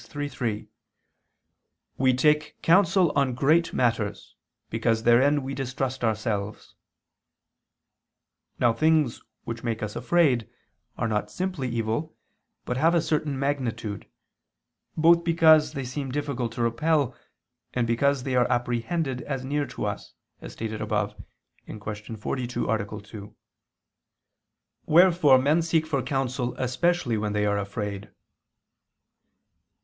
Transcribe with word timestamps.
iii, 0.17 0.27
3), 0.29 0.67
"we 1.99 2.11
take 2.11 2.59
counsel 2.63 3.11
on 3.15 3.35
great 3.35 3.71
matters, 3.71 4.35
because 4.71 5.03
therein 5.03 5.43
we 5.43 5.53
distrust 5.53 6.03
ourselves." 6.03 6.73
Now 8.57 8.73
things 8.73 9.21
which 9.43 9.63
make 9.63 9.83
us 9.83 9.95
afraid, 9.95 10.49
are 10.97 11.07
not 11.07 11.29
simply 11.29 11.69
evil, 11.69 12.15
but 12.65 12.77
have 12.77 12.95
a 12.95 12.99
certain 13.01 13.37
magnitude, 13.37 14.07
both 14.97 15.23
because 15.23 15.73
they 15.73 15.83
seem 15.83 16.11
difficult 16.11 16.53
to 16.53 16.63
repel, 16.63 17.15
and 17.75 17.85
because 17.85 18.23
they 18.23 18.35
are 18.35 18.49
apprehended 18.49 19.21
as 19.21 19.45
near 19.45 19.67
to 19.67 19.85
us, 19.85 20.15
as 20.41 20.53
stated 20.53 20.81
above 20.81 21.13
(Q. 21.67 22.17
42, 22.17 22.67
A. 22.71 23.01
2). 23.03 23.35
Wherefore 24.87 25.37
men 25.37 25.61
seek 25.61 25.85
for 25.85 26.01
counsel 26.01 26.55
especially 26.57 27.17
when 27.19 27.33
they 27.33 27.45
are 27.45 27.59
afraid. 27.59 28.09